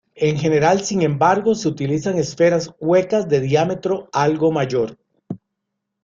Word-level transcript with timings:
En 0.15 0.35
general, 0.39 0.83
sin 0.83 1.03
embargo, 1.03 1.53
se 1.53 1.67
utilizan 1.67 2.17
esferas 2.17 2.73
huecas 2.79 3.29
de 3.29 3.39
diámetro 3.39 4.09
algo 4.13 4.51
mayor. 4.51 4.97